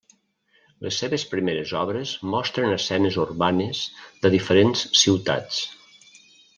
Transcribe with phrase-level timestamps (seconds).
[0.85, 3.85] Les seves primeres obres mostren escenes urbanes
[4.25, 5.65] de diferents ciutats.